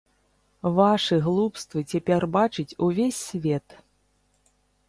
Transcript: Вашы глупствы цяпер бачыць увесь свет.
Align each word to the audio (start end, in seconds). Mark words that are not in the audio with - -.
Вашы 0.77 1.15
глупствы 1.25 1.83
цяпер 1.93 2.21
бачыць 2.39 2.77
увесь 2.89 3.23
свет. 3.27 3.67